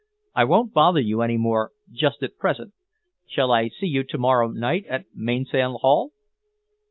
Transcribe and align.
I 0.33 0.45
won't 0.45 0.73
bother 0.73 0.99
you 0.99 1.21
any 1.21 1.37
more 1.37 1.73
just 1.91 2.23
at 2.23 2.39
present. 2.39 2.73
Shall 3.27 3.51
I 3.51 3.69
see 3.69 3.85
you 3.85 4.03
to 4.05 4.17
morrow 4.17 4.47
night 4.49 4.87
at 4.89 5.05
Mainsail 5.13 5.77
Haul?" 5.77 6.11